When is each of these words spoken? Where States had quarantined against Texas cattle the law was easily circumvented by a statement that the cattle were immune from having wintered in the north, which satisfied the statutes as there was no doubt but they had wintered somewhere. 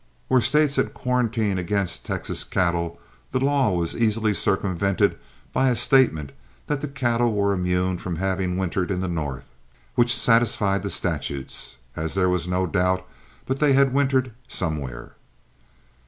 Where 0.29 0.41
States 0.41 0.77
had 0.77 0.95
quarantined 0.95 1.59
against 1.59 2.07
Texas 2.07 2.43
cattle 2.43 2.99
the 3.31 3.39
law 3.39 3.69
was 3.69 3.95
easily 3.95 4.33
circumvented 4.33 5.15
by 5.53 5.69
a 5.69 5.75
statement 5.75 6.31
that 6.65 6.81
the 6.81 6.87
cattle 6.87 7.31
were 7.35 7.53
immune 7.53 7.99
from 7.99 8.15
having 8.15 8.57
wintered 8.57 8.89
in 8.89 9.01
the 9.01 9.07
north, 9.07 9.51
which 9.93 10.17
satisfied 10.17 10.81
the 10.81 10.89
statutes 10.89 11.77
as 11.95 12.15
there 12.15 12.29
was 12.29 12.47
no 12.47 12.65
doubt 12.65 13.07
but 13.45 13.59
they 13.59 13.73
had 13.73 13.93
wintered 13.93 14.31
somewhere. 14.47 15.11